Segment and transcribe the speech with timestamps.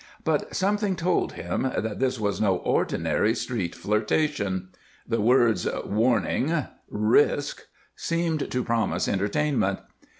[0.23, 4.69] But something told him that this was no ordinary street flirtation.
[5.07, 9.77] The words "warning," "risk" seemed to promise entertainment.